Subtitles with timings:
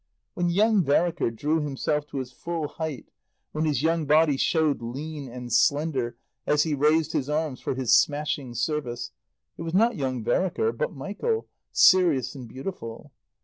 [0.33, 3.09] When young Vereker drew himself to his full height,
[3.51, 7.95] when his young body showed lean and slender as he raised his arms for his
[7.95, 9.11] smashing service,
[9.57, 13.11] it was not young Vereker, but Michael, serious and beautiful.